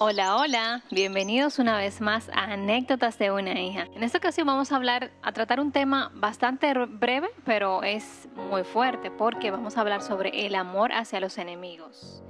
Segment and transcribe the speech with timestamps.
[0.00, 3.88] Hola, hola, bienvenidos una vez más a Anécdotas de una hija.
[3.96, 8.62] En esta ocasión vamos a hablar, a tratar un tema bastante breve, pero es muy
[8.62, 12.22] fuerte porque vamos a hablar sobre el amor hacia los enemigos.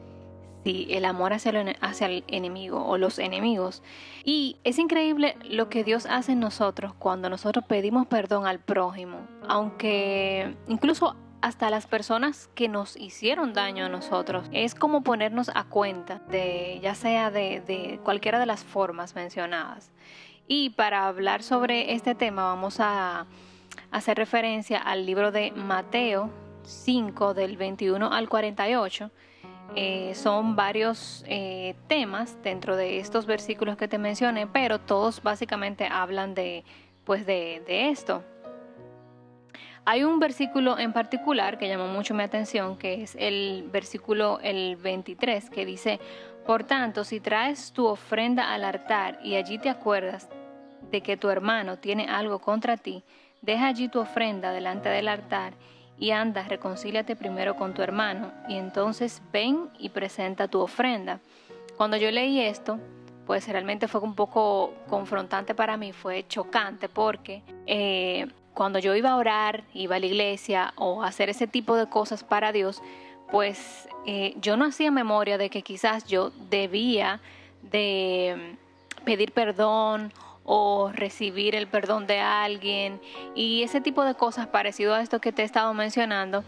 [0.65, 3.83] Sí, el amor hacia el, hacia el enemigo o los enemigos.
[4.25, 9.29] Y es increíble lo que Dios hace en nosotros cuando nosotros pedimos perdón al prójimo,
[9.47, 14.49] aunque incluso hasta las personas que nos hicieron daño a nosotros.
[14.53, 19.91] Es como ponernos a cuenta de, ya sea de, cualquiera de las formas mencionadas.
[20.47, 23.27] Y para hablar sobre este tema vamos a
[23.91, 26.31] hacer referencia al libro de Mateo
[26.65, 29.11] 5 del 21 al 48.
[29.77, 35.87] Eh, son varios eh, temas dentro de estos versículos que te mencioné, pero todos básicamente
[35.87, 36.65] hablan de,
[37.05, 38.25] pues de, de esto.
[39.91, 44.77] Hay un versículo en particular que llamó mucho mi atención, que es el versículo el
[44.77, 45.99] 23, que dice,
[46.45, 50.29] por tanto, si traes tu ofrenda al altar y allí te acuerdas
[50.91, 53.03] de que tu hermano tiene algo contra ti,
[53.41, 55.55] deja allí tu ofrenda delante del altar
[55.99, 61.19] y anda, reconcíliate primero con tu hermano y entonces ven y presenta tu ofrenda.
[61.79, 62.79] Cuando yo leí esto,
[63.27, 68.27] pues realmente fue un poco confrontante para mí, fue chocante porque eh,
[68.59, 71.87] cuando yo iba a orar, iba a la iglesia o a hacer ese tipo de
[71.89, 72.83] cosas para Dios,
[73.31, 77.21] pues eh, yo no hacía memoria de que quizás yo debía
[77.63, 78.57] de
[79.05, 83.01] pedir perdón o recibir el perdón de alguien
[83.37, 86.43] y ese tipo de cosas parecido a esto que te he estado mencionando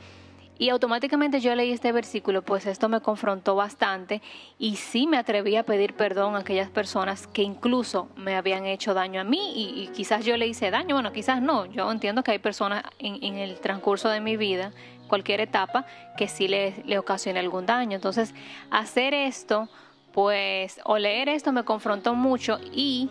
[0.61, 4.21] y automáticamente yo leí este versículo, pues esto me confrontó bastante
[4.59, 8.93] y sí me atreví a pedir perdón a aquellas personas que incluso me habían hecho
[8.93, 12.33] daño a mí y, quizás yo le hice daño, bueno, quizás no, yo entiendo que
[12.33, 14.73] hay personas en, el transcurso de mi vida,
[15.09, 15.87] cualquier etapa,
[16.19, 17.03] que sí le, le
[17.39, 17.97] algún daño.
[17.97, 18.35] Entonces,
[18.71, 19.71] hacer esto,
[20.13, 23.09] pues, o leer esto me confrontó mucho y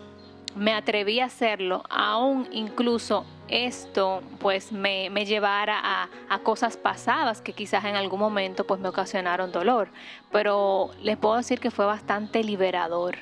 [0.54, 7.52] me atreví a hacerlo, aún incluso esto pues me, llevara a, a, cosas pasadas que
[7.52, 9.88] quizás en algún momento pues me ocasionaron dolor.
[10.32, 13.18] Pero les puedo decir que fue bastante liberador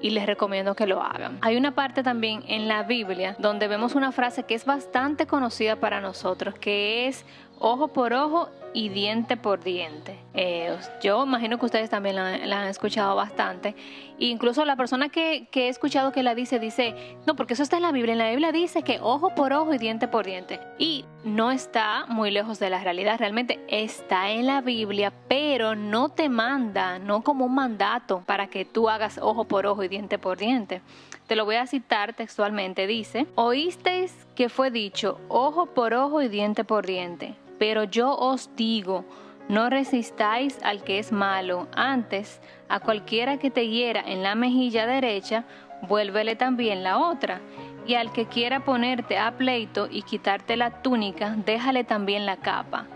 [0.00, 1.38] y les recomiendo que lo hagan.
[1.42, 5.76] Hay una parte también en la Biblia donde vemos una frase que es bastante conocida
[5.76, 7.24] para nosotros, que es
[7.58, 10.18] ojo por ojo y diente por diente.
[10.34, 13.74] Eh, yo imagino que ustedes también la, han escuchado bastante.
[14.18, 16.94] Incluso la persona que, que, he escuchado que la dice, dice,
[17.26, 18.12] no, porque eso está en la Biblia.
[18.12, 20.60] En la Biblia dice que ojo por ojo y diente por diente.
[20.78, 23.18] Y no está muy lejos de la realidad.
[23.18, 28.66] Realmente está en la Biblia, pero no te manda, no como un mandato para que
[28.66, 30.82] tú hagas ojo por ojo y diente por diente.
[31.26, 32.86] Te lo voy a citar textualmente.
[32.86, 38.54] Dice, oísteis que fue dicho ojo por ojo y diente por diente pero yo os
[38.56, 39.04] digo,
[39.48, 44.86] no resistáis al que es malo, antes a cualquiera que te hiera en la mejilla
[44.86, 45.44] derecha,
[45.82, 47.40] vuélvele también la otra.
[47.86, 52.86] Y al que quiera ponerte a pleito y quitarte la túnica, déjale también la capa.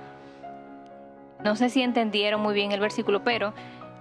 [1.45, 3.55] No sé si entendieron muy bien el versículo, pero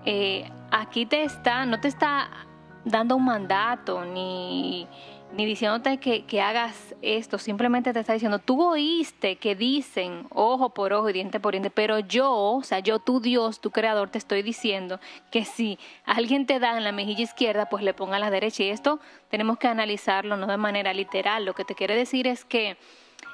[0.06, 2.48] eh, aquí te está, no te está
[2.86, 4.88] dando un mandato ni
[5.32, 10.72] ni diciéndote que, que, hagas esto, simplemente te está diciendo, tú oíste que dicen ojo
[10.72, 14.10] por ojo y diente por diente, pero yo, o sea, yo, tu Dios, tu creador,
[14.10, 15.00] te estoy diciendo
[15.32, 18.64] que si alguien te da en la mejilla izquierda, pues le ponga a la derecha.
[18.64, 21.46] Y esto tenemos que analizarlo no de manera literal.
[21.46, 22.78] Lo que te quiere decir es que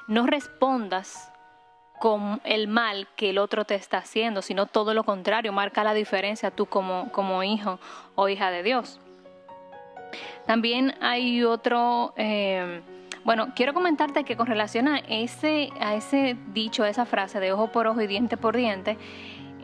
[0.07, 1.31] no respondas
[1.99, 5.93] con el mal que el otro te está haciendo, sino todo lo contrario, marca la
[5.93, 7.79] diferencia tú como, como hijo
[8.15, 8.99] o hija de Dios.
[10.45, 12.81] También hay otro, eh,
[13.23, 17.51] bueno, quiero comentarte que con relación a ese, a ese dicho, a esa frase de
[17.51, 18.97] ojo por ojo y diente por diente,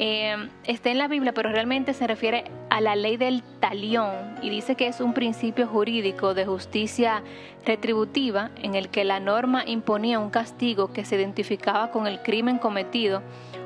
[0.04, 4.50] eh, está en la Biblia, pero realmente se refiere a la ley del talión y
[4.50, 7.22] dice que es un principio jurídico de justicia
[7.66, 12.58] retributiva en el que la norma imponía un castigo que se identificaba con el crimen
[12.58, 13.22] cometido,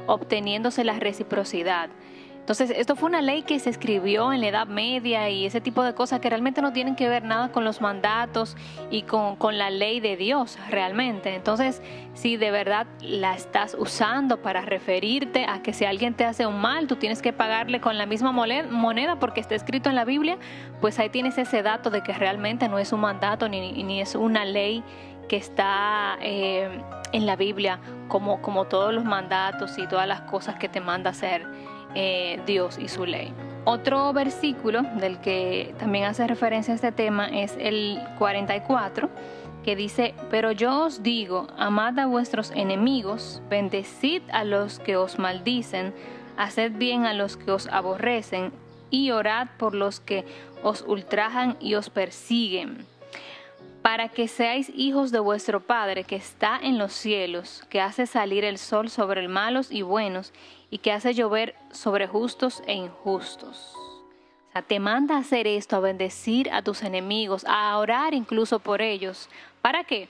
[0.08, 1.90] obteniéndose la reciprocidad.
[2.46, 5.82] Entonces, esto fue una ley que se escribió en la Edad Media y ese tipo
[5.82, 8.56] de cosas que realmente no tienen que ver nada con los mandatos
[8.92, 11.34] y con, la ley de Dios realmente.
[11.34, 11.82] Entonces,
[12.14, 16.62] si de verdad la estás usando para referirte a que si alguien te hace un
[16.62, 20.38] mal, tú tienes que pagarle con la misma moneda porque está escrito en la Biblia,
[20.82, 24.14] pues ahí tienes ese dato de que realmente no es un mandato ni, ni es
[24.14, 24.84] una ley
[25.28, 26.70] que está eh,
[27.12, 31.10] en la Biblia como, como todos los mandatos y todas las cosas que te manda
[31.10, 31.48] hacer
[31.96, 33.34] eh, Dios y su ley.
[33.64, 39.10] Otro versículo del que también hace referencia a este tema es el 44,
[39.64, 45.18] que dice, pero yo os digo, amad a vuestros enemigos, bendecid a los que os
[45.18, 45.96] maldicen,
[46.38, 48.52] haced bien a los que os aborrecen,
[48.92, 50.26] y orad por los que
[50.62, 52.86] os ultrajan y os persiguen,
[53.82, 58.44] para que seáis hijos de vuestro Padre que está en los cielos, que hace salir
[58.44, 60.34] el sol sobre malos y buenos,
[60.76, 63.74] y que hace llover sobre justos e injustos.
[64.50, 68.60] O sea, te manda a hacer esto, a bendecir a tus enemigos, a orar incluso
[68.60, 69.30] por ellos.
[69.62, 70.10] ¿Para qué?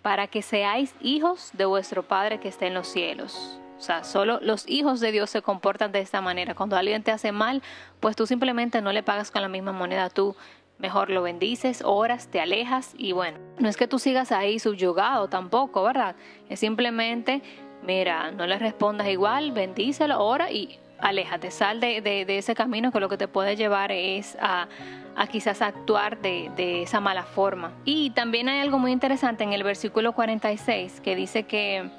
[0.00, 3.60] Para que seáis hijos de vuestro Padre que está en los cielos.
[3.78, 6.54] O sea, solo los hijos de Dios se comportan de esta manera.
[6.54, 7.60] Cuando alguien te hace mal,
[8.00, 10.08] pues tú simplemente no le pagas con la misma moneda.
[10.08, 10.34] Tú
[10.78, 15.28] mejor lo bendices, oras, te alejas y bueno, no es que tú sigas ahí subyugado
[15.28, 16.16] tampoco, ¿verdad?
[16.48, 17.42] Es simplemente,
[17.86, 23.08] mira, no le respondas igual, bendícelo, ora y aléjate, sal de, ese camino que lo
[23.08, 24.68] que te puede llevar es a,
[25.16, 27.72] a quizás actuar de, esa mala forma.
[27.84, 31.90] Y también hay algo muy interesante en el versículo 46 que dice que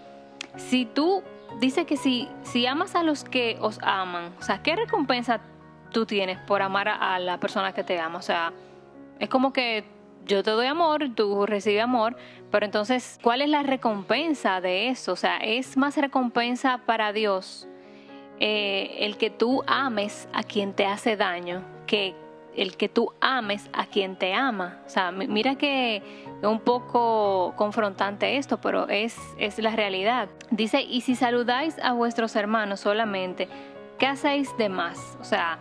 [0.56, 1.24] si tú
[1.60, 2.30] dice que si,
[2.68, 5.42] amas a los que os aman, o sea, ¿qué recompensa
[5.92, 8.20] tú tienes por amar a, la persona que te ama?
[8.20, 8.54] O sea,
[9.20, 9.84] es como que
[10.28, 12.18] yo te doy amor, tú recibes amor,
[12.52, 15.14] pero entonces, ¿cuál es la recompensa de eso?
[15.14, 17.68] O sea, es más recompensa para Dios
[18.40, 22.16] eh, el que tú ames a quien te hace daño que
[22.56, 24.80] el que tú ames a quien te ama.
[24.88, 30.28] O sea, mira que es un poco confrontante esto, pero es, es la realidad.
[30.50, 33.48] Dice, y si saludáis a vuestros hermanos solamente,
[34.00, 35.18] ¿qué hacéis de más?
[35.22, 35.60] O sea,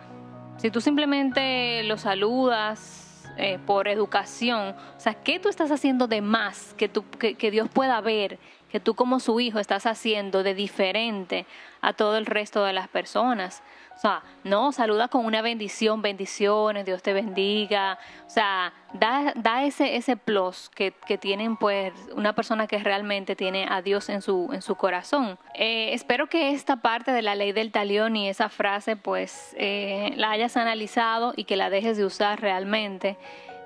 [0.57, 3.06] si tú simplemente los saludas
[3.37, 7.69] eh, por educación, o sea, ¿qué tú estás haciendo de más que, tú, que Dios
[7.71, 8.39] pueda ver?
[8.71, 11.45] Que tú como su hijo estás haciendo de diferente
[11.81, 13.63] a todo el resto de las personas.
[13.97, 17.97] O sea, no, saluda con una bendición, bendiciones, Dios te bendiga.
[18.27, 23.35] O sea, da, da ese, ese plus que, que, tienen pues una persona que realmente
[23.35, 25.39] tiene a Dios en su, en su corazón.
[25.55, 30.13] Eh, espero que esta parte de la ley del talión y esa frase pues eh,
[30.15, 33.17] la hayas analizado y que la dejes de usar realmente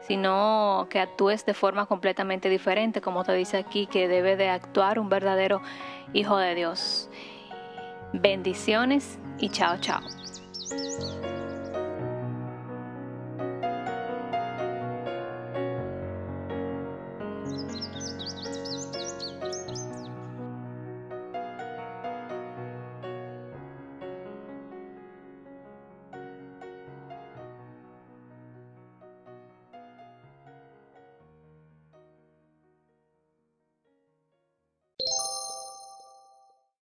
[0.08, 5.00] sino que actúes de forma completamente diferente, como te dice aquí, que debe de actuar
[5.00, 5.62] un verdadero
[6.14, 7.10] hijo de Dios.
[8.14, 10.02] Bendiciones y chao, chao.